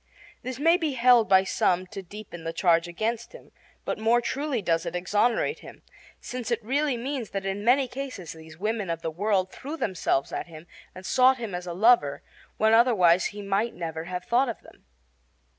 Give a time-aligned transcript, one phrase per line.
[0.41, 3.51] This may be held by some to deepen the charge against him;
[3.85, 5.83] but more truly does it exonerate him,
[6.19, 10.31] since it really means that in many cases these women of the world threw themselves
[10.31, 12.23] at him and sought him as a lover,
[12.57, 14.85] when otherwise he might never have thought of them.